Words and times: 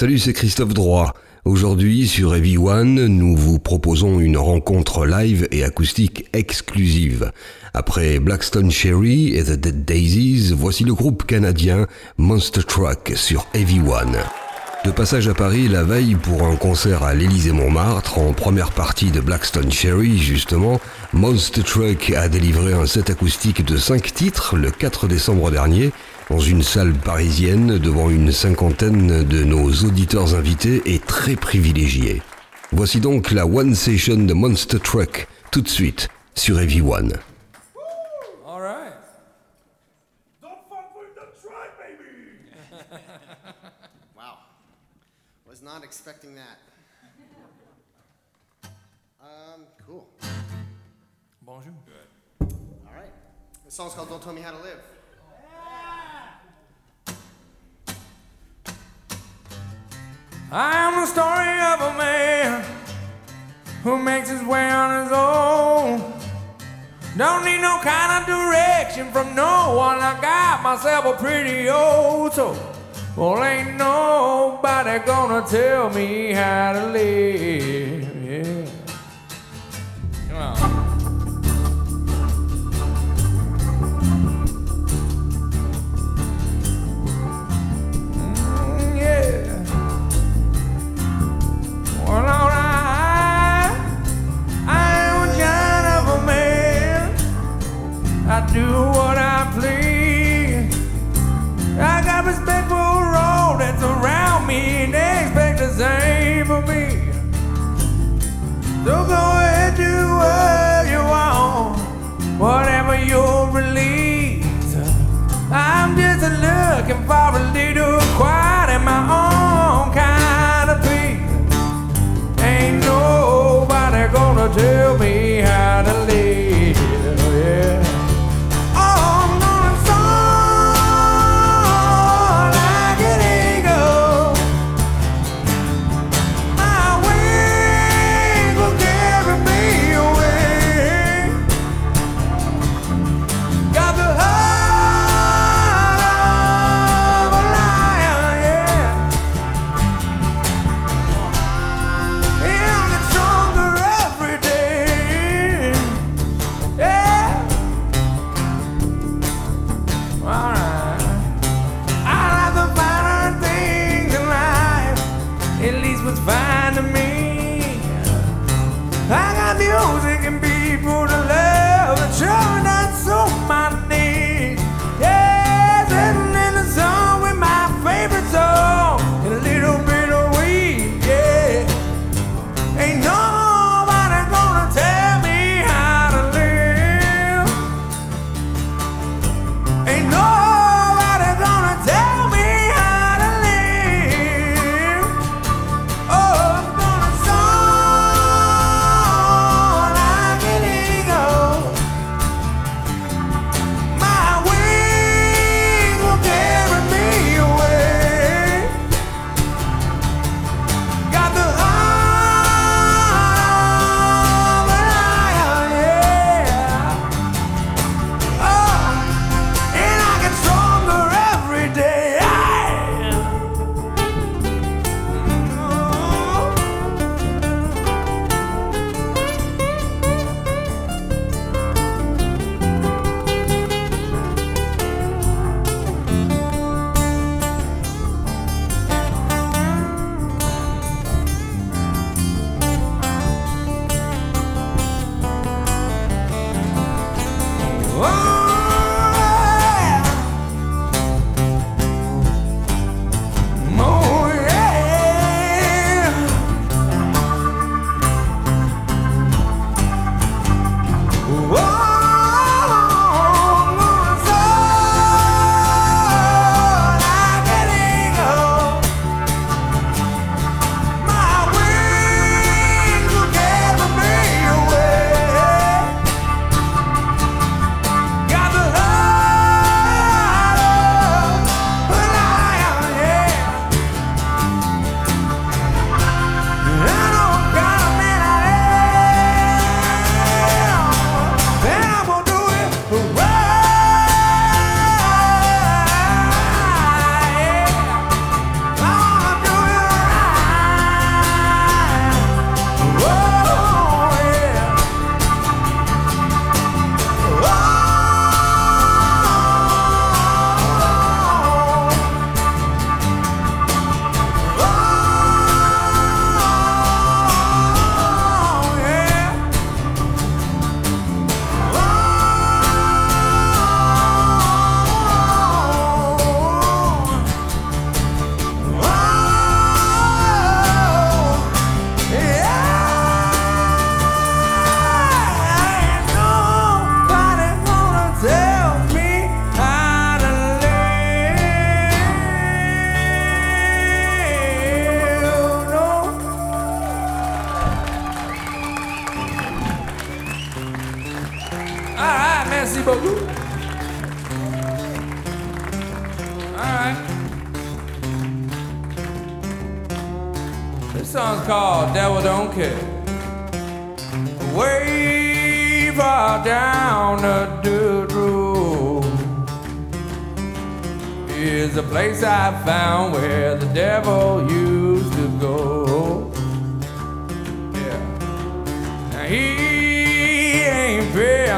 Salut, 0.00 0.18
c'est 0.18 0.32
Christophe 0.32 0.72
Droit. 0.72 1.12
Aujourd'hui, 1.44 2.08
sur 2.08 2.34
Heavy 2.34 2.56
One, 2.56 3.04
nous 3.04 3.36
vous 3.36 3.58
proposons 3.58 4.18
une 4.18 4.38
rencontre 4.38 5.04
live 5.04 5.46
et 5.50 5.62
acoustique 5.62 6.24
exclusive. 6.32 7.32
Après 7.74 8.18
Blackstone 8.18 8.70
Cherry 8.70 9.34
et 9.36 9.44
The 9.44 9.60
Dead 9.60 9.84
Daisies, 9.84 10.54
voici 10.56 10.84
le 10.84 10.94
groupe 10.94 11.26
canadien 11.26 11.86
Monster 12.16 12.62
Truck 12.62 13.12
sur 13.14 13.46
Heavy 13.52 13.80
One. 13.80 14.16
De 14.86 14.90
passage 14.90 15.28
à 15.28 15.34
Paris 15.34 15.68
la 15.68 15.84
veille 15.84 16.14
pour 16.14 16.44
un 16.44 16.56
concert 16.56 17.02
à 17.02 17.12
l'Élysée-Montmartre, 17.12 18.16
en 18.16 18.32
première 18.32 18.70
partie 18.70 19.10
de 19.10 19.20
Blackstone 19.20 19.70
Cherry 19.70 20.16
justement, 20.16 20.80
Monster 21.12 21.62
Truck 21.62 22.10
a 22.16 22.30
délivré 22.30 22.72
un 22.72 22.86
set 22.86 23.10
acoustique 23.10 23.66
de 23.66 23.76
5 23.76 24.14
titres 24.14 24.56
le 24.56 24.70
4 24.70 25.08
décembre 25.08 25.50
dernier 25.50 25.92
dans 26.30 26.38
une 26.38 26.62
salle 26.62 26.94
parisienne 26.94 27.76
devant 27.78 28.08
une 28.08 28.30
cinquantaine 28.30 29.24
de 29.24 29.42
nos 29.42 29.68
auditeurs 29.84 30.34
invités 30.36 30.80
et 30.86 31.00
très 31.00 31.34
privilégiés. 31.34 32.22
Voici 32.70 33.00
donc 33.00 33.32
la 33.32 33.46
One 33.46 33.74
Session 33.74 34.16
de 34.16 34.32
Monster 34.32 34.78
Truck, 34.78 35.26
tout 35.50 35.60
de 35.60 35.68
suite 35.68 36.08
sur 36.36 36.60
Heavy 36.60 36.80
One. 36.80 37.18
All 38.46 38.60
right. 38.60 38.94
Don't 40.40 40.52
fuck 40.68 40.94
with 40.96 41.14
the 41.16 41.26
tribe, 41.42 41.72
baby! 41.78 42.38
Wow. 44.16 44.38
Was 45.48 45.62
not 45.62 45.82
expecting 45.82 46.36
that. 46.36 46.58
Um, 49.20 49.66
cool. 49.84 50.06
Bonjour. 51.42 51.72
All 52.40 52.94
right. 52.94 53.12
The 53.66 53.72
song's 53.72 53.94
called 53.94 54.08
Don't 54.08 54.22
Tell 54.22 54.32
Me 54.32 54.42
How 54.42 54.52
to 54.52 54.62
Live. 54.62 54.78
I 55.62 55.99
am 60.52 61.00
the 61.00 61.06
story 61.06 61.60
of 61.72 61.94
a 61.94 61.98
man 61.98 62.64
who 63.84 63.98
makes 64.02 64.28
his 64.28 64.42
way 64.42 64.68
on 64.70 65.04
his 65.04 65.12
own. 65.12 66.20
Don't 67.16 67.44
need 67.44 67.60
no 67.60 67.78
kind 67.82 68.22
of 68.22 68.26
direction 68.26 69.10
from 69.12 69.34
no 69.34 69.74
one. 69.76 69.98
I 69.98 70.18
got 70.20 70.62
myself 70.62 71.04
a 71.04 71.12
pretty 71.16 71.68
old 71.68 72.32
soul. 72.32 72.56
Well, 73.16 73.42
ain't 73.44 73.76
nobody 73.76 75.04
gonna 75.04 75.46
tell 75.46 75.90
me 75.90 76.32
how 76.32 76.72
to 76.72 76.86
live. 76.86 77.99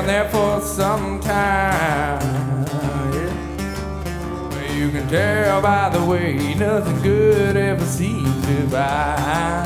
down 0.03 0.07
there 0.07 0.29
for 0.31 0.61
some 0.61 1.21
time. 1.21 2.21
Yeah. 3.13 4.75
You 4.75 4.91
can 4.91 5.09
tell 5.09 5.63
by 5.63 5.91
the 5.91 6.05
way 6.05 6.55
nothing 6.55 7.01
good 7.03 7.57
ever 7.57 7.85
seems 7.85 8.47
to 8.47 8.67
buy. 8.69 9.65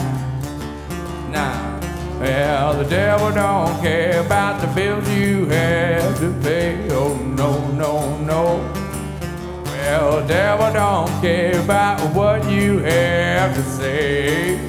Now, 1.31 1.79
nah. 1.81 2.21
well, 2.21 2.75
the 2.75 2.85
devil 2.85 3.31
don't 3.33 3.81
care 3.81 4.25
about 4.25 4.61
the 4.61 4.67
bills 4.75 5.09
you 5.11 5.47
have 5.47 6.19
to 6.21 6.33
pay. 6.43 6.89
Oh 6.91 7.17
no, 7.17 7.71
no, 7.73 8.19
no. 8.19 8.73
Well, 9.65 10.21
the 10.21 10.27
devil 10.27 10.73
don't 10.73 11.21
care 11.21 11.59
about 11.63 12.01
what 12.15 12.45
you 12.51 12.79
have 12.79 13.55
to 13.55 13.63
say. 13.63 14.61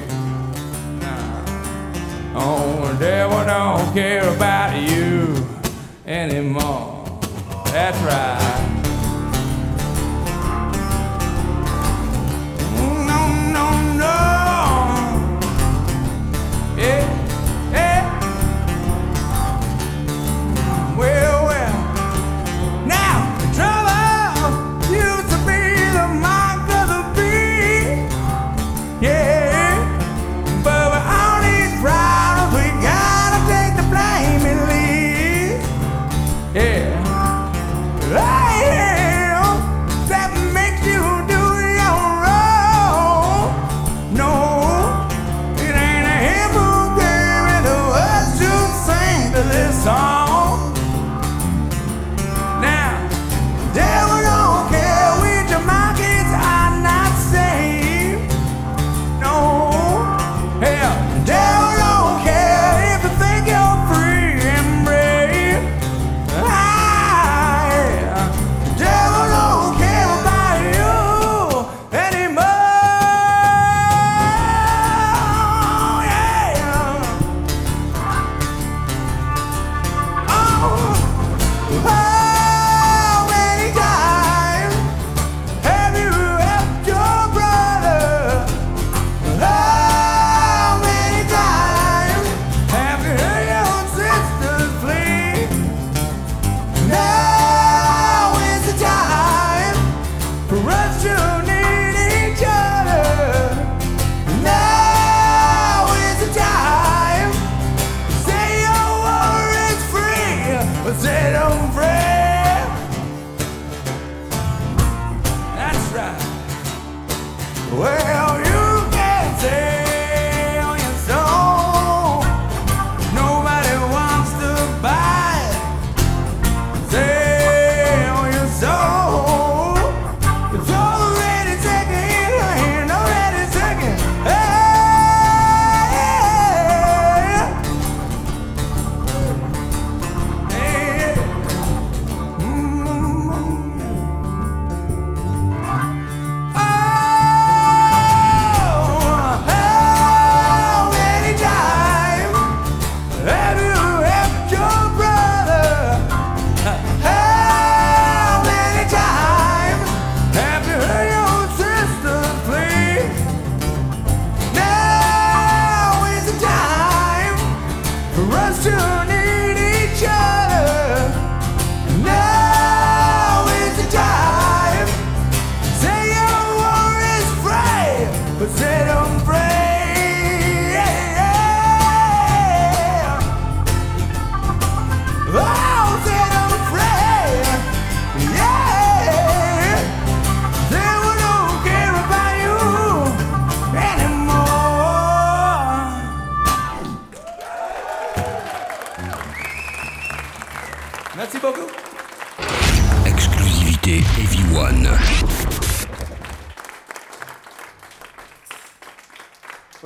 Oh, 2.34 2.92
the 2.92 2.98
devil 2.98 3.44
don't 3.44 3.92
care 3.92 4.28
about 4.34 4.80
you 4.80 5.37
anymore. 6.08 7.04
That's 7.66 7.98
right. 7.98 8.57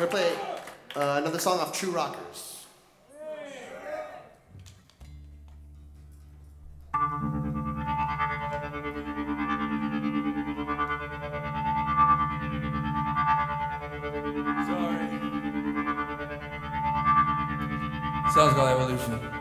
We're 0.03 0.09
going 0.09 0.25
to 0.25 0.35
play 0.35 1.01
uh, 1.01 1.21
another 1.21 1.39
song 1.39 1.61
off 1.61 1.73
True 1.73 1.93
Rockers. 1.93 2.67
Sounds 18.35 18.57
like 18.57 18.75
Evolution. 18.75 19.32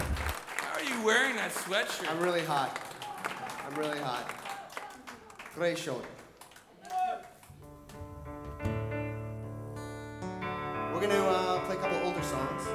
are 0.73 0.83
you 0.83 1.05
wearing 1.05 1.35
that 1.35 1.51
sweatshirt? 1.51 2.09
I'm 2.09 2.19
really 2.19 2.41
hot. 2.43 2.81
I'm 3.63 3.75
really 3.75 3.99
hot. 3.99 4.27
Great 5.53 5.77
show. 5.77 6.01
We're 10.91 10.99
gonna 10.99 11.13
uh, 11.13 11.59
play 11.67 11.75
a 11.75 11.79
couple 11.79 11.99
older 12.07 12.23
songs. 12.23 12.67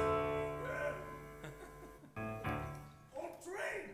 Old 3.17 3.43
train. 3.43 3.89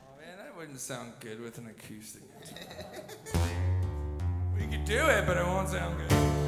Oh 0.00 0.16
man, 0.18 0.38
that 0.38 0.56
wouldn't 0.56 0.80
sound 0.80 1.12
good 1.20 1.38
with 1.42 1.58
an 1.58 1.66
acoustic. 1.66 2.22
we 4.56 4.66
could 4.68 4.86
do 4.86 5.06
it, 5.06 5.26
but 5.26 5.36
it 5.36 5.44
won't 5.44 5.68
sound 5.68 5.98
good. 5.98 6.41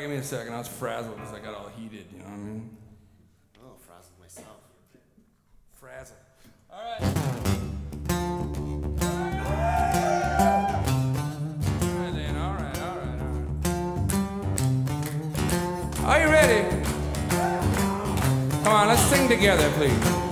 Sorry, 0.00 0.08
give 0.08 0.16
me 0.16 0.22
a 0.22 0.26
second. 0.26 0.54
I 0.54 0.58
was 0.58 0.68
frazzled 0.68 1.14
because 1.14 1.34
I 1.34 1.40
got 1.40 1.54
all 1.54 1.68
heated. 1.76 2.06
You 2.10 2.20
know 2.20 2.24
what 2.24 2.32
I 2.32 2.36
mean? 2.38 2.74
Oh, 3.58 3.74
frazzled 3.86 4.18
myself. 4.18 4.56
Frazzled. 5.74 6.16
All 6.72 6.80
right. 6.80 7.02
All 7.02 7.08
right, 11.98 12.14
then. 12.14 12.36
All 12.38 12.54
right, 12.54 12.80
all 12.80 12.96
right, 12.96 13.20
all 16.00 16.06
right. 16.06 16.06
Are 16.06 16.20
you 16.22 16.28
ready? 16.32 16.62
Come 18.64 18.72
on, 18.72 18.88
let's 18.88 19.02
sing 19.02 19.28
together, 19.28 19.70
please. 19.72 20.29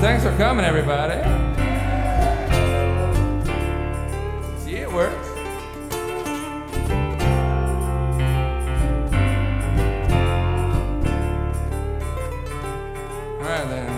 Thanks 0.00 0.22
for 0.22 0.30
coming, 0.36 0.64
everybody. 0.64 1.16
See, 4.60 4.76
it 4.76 4.92
works. 4.92 5.28
All 13.34 13.44
right 13.44 13.66
then. 13.68 13.88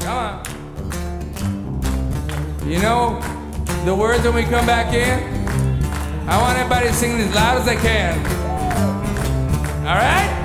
Come 0.00 0.16
on. 0.16 0.42
You 2.66 2.78
know 2.80 3.20
the 3.84 3.94
words 3.94 4.24
when 4.24 4.34
we 4.34 4.44
come 4.44 4.64
back 4.64 4.94
in? 4.94 5.20
I 6.28 6.40
want 6.40 6.58
everybody 6.58 6.86
to 6.88 6.94
sing 6.94 7.20
as 7.20 7.34
loud 7.34 7.58
as 7.58 7.66
they 7.66 7.76
can. 7.76 8.39
All 9.90 9.96
right? 9.96 10.39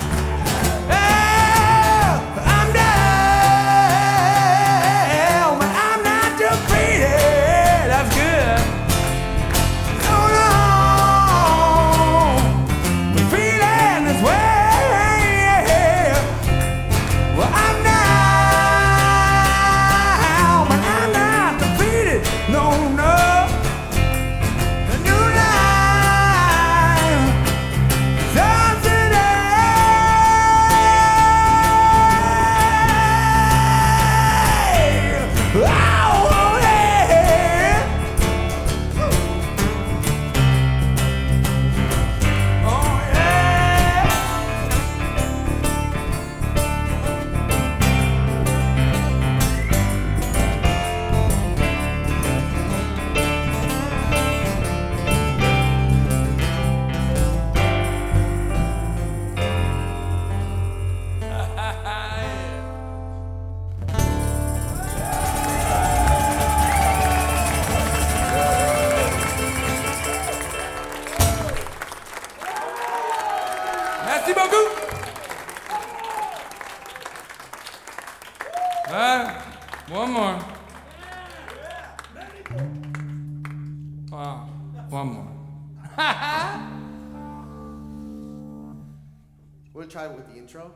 intro? 90.45 90.71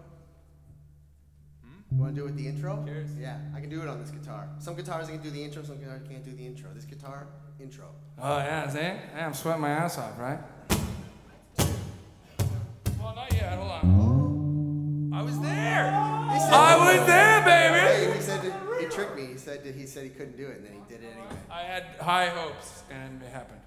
Hmm? 1.64 1.96
You 1.96 2.02
want 2.02 2.16
to 2.16 2.22
do 2.22 2.26
it 2.26 2.32
with 2.32 2.38
the 2.38 2.48
intro? 2.48 2.84
Cheers. 2.88 3.10
Yeah, 3.20 3.38
I 3.56 3.60
can 3.60 3.70
do 3.70 3.84
it 3.84 3.88
on 3.88 4.00
this 4.00 4.10
guitar. 4.10 4.50
Some 4.58 4.76
guitars 4.76 5.10
I 5.10 5.12
can 5.12 5.22
do 5.22 5.30
the 5.30 5.44
intro, 5.44 5.62
some 5.62 5.78
guitars 5.78 6.02
can't 6.10 6.26
do 6.26 6.32
the 6.32 6.44
intro. 6.44 6.72
This 6.74 6.86
guitar, 6.86 7.28
intro. 7.62 7.86
Oh 8.20 8.38
yeah, 8.40 8.68
see? 8.68 8.92
I'm 9.16 9.36
sweating 9.36 9.62
my 9.62 9.70
ass 9.70 10.00
off, 10.00 10.18
right? 10.18 10.40
Well, 13.00 13.14
not 13.16 13.32
yet. 13.32 13.60
Hold 13.60 13.72
on. 13.72 15.12
I 15.14 15.22
was 15.22 15.40
there. 15.40 15.86
Said, 16.40 16.54
I 16.54 16.98
was 16.98 17.06
there, 17.06 17.42
baby. 17.46 18.16
He 18.18 18.22
said 18.22 18.54
he 18.80 18.86
tricked 18.88 19.16
me. 19.16 19.28
He 19.28 19.38
said 19.38 19.64
he 19.64 19.86
said 19.86 20.04
he 20.04 20.10
couldn't 20.10 20.38
do 20.38 20.48
it, 20.48 20.58
and 20.58 20.66
then 20.66 20.74
he 20.74 20.80
did 20.92 21.04
it 21.04 21.12
anyway. 21.14 21.28
I 21.52 21.62
had 21.62 21.84
high 22.02 22.30
hopes, 22.30 22.82
and 22.90 23.22
it 23.22 23.32
happened. 23.32 23.60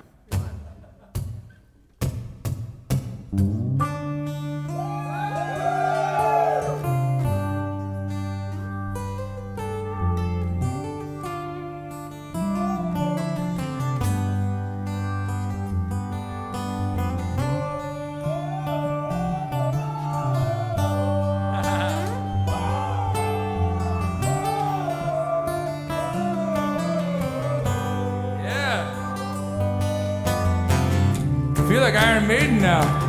now. 32.72 33.01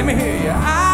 Let 0.00 0.06
me 0.06 0.14
hear 0.14 0.44
you. 0.44 0.48
I 0.48 0.89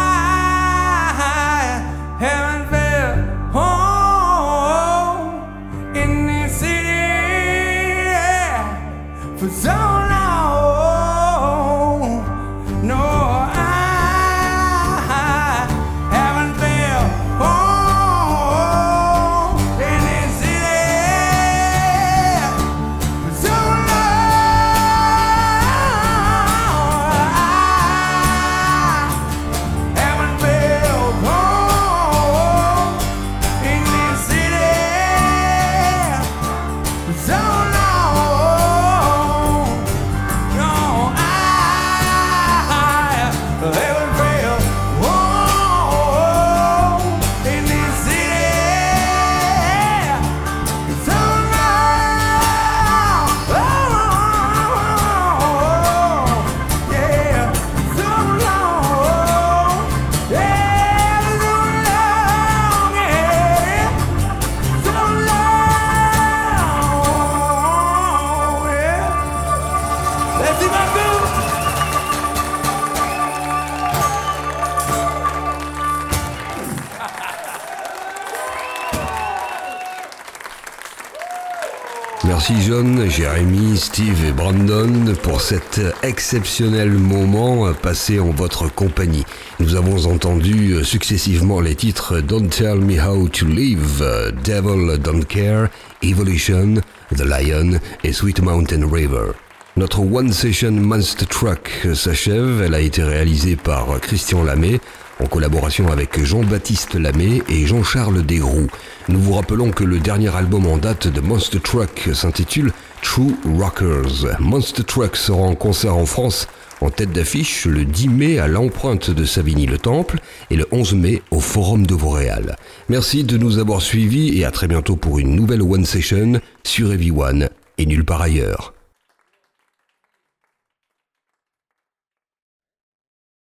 Merci 82.49 82.65
John, 82.65 83.09
Jérémy, 83.09 83.75
Steve 83.75 84.23
et 84.23 84.31
Brandon 84.31 85.13
pour 85.21 85.41
cet 85.41 85.81
exceptionnel 86.01 86.91
moment 86.91 87.73
passé 87.73 88.21
en 88.21 88.29
votre 88.29 88.73
compagnie. 88.73 89.25
Nous 89.59 89.75
avons 89.75 90.05
entendu 90.05 90.81
successivement 90.85 91.59
les 91.59 91.75
titres 91.75 92.21
Don't 92.21 92.47
Tell 92.47 92.79
Me 92.79 93.01
How 93.01 93.27
to 93.27 93.47
Live, 93.47 94.01
Devil 94.45 94.97
Don't 94.97 95.25
Care, 95.25 95.67
Evolution, 96.01 96.75
The 97.13 97.25
Lion 97.25 97.81
et 98.05 98.13
Sweet 98.13 98.39
Mountain 98.39 98.87
River. 98.89 99.33
Notre 99.75 99.99
One 99.99 100.31
Session 100.31 100.71
Monster 100.71 101.25
Truck 101.25 101.69
s'achève. 101.93 102.63
Elle 102.65 102.75
a 102.75 102.79
été 102.79 103.03
réalisée 103.03 103.57
par 103.57 103.99
Christian 103.99 104.43
Lamé 104.43 104.79
en 105.19 105.27
collaboration 105.27 105.91
avec 105.91 106.23
Jean-Baptiste 106.23 106.95
Lamé 106.95 107.41
et 107.49 107.65
Jean-Charles 107.65 108.25
Desgroux. 108.25 108.67
Nous 109.09 109.19
vous 109.19 109.33
rappelons 109.33 109.71
que 109.71 109.83
le 109.83 109.99
dernier 109.99 110.35
album 110.35 110.67
en 110.67 110.77
date 110.77 111.07
de 111.07 111.21
Monster 111.21 111.59
Truck 111.59 112.09
s'intitule 112.13 112.71
True 113.01 113.35
Rockers. 113.57 114.39
Monster 114.39 114.83
Truck 114.83 115.15
sera 115.15 115.41
en 115.41 115.55
concert 115.55 115.95
en 115.95 116.05
France 116.05 116.47
en 116.81 116.89
tête 116.89 117.11
d'affiche 117.11 117.65
le 117.65 117.85
10 117.85 118.09
mai 118.09 118.39
à 118.39 118.47
l'empreinte 118.47 119.09
de 119.09 119.25
Savigny-le-Temple 119.25 120.19
et 120.51 120.55
le 120.55 120.67
11 120.71 120.93
mai 120.93 121.21
au 121.31 121.39
Forum 121.39 121.87
de 121.87 121.95
Vauréal. 121.95 122.55
Merci 122.89 123.23
de 123.23 123.37
nous 123.37 123.57
avoir 123.57 123.81
suivis 123.81 124.37
et 124.37 124.45
à 124.45 124.51
très 124.51 124.67
bientôt 124.67 124.95
pour 124.95 125.19
une 125.19 125.35
nouvelle 125.35 125.61
One 125.61 125.85
Session 125.85 126.39
sur 126.63 126.91
Heavy 126.93 127.11
One 127.11 127.49
et 127.77 127.85
nulle 127.85 128.05
part 128.05 128.21
ailleurs. 128.21 128.76